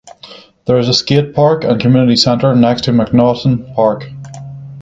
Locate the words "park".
1.35-1.63, 3.75-4.09